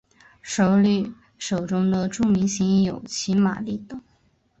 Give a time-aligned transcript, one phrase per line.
[0.41, 4.01] 首里手中的著名型有骑马立等。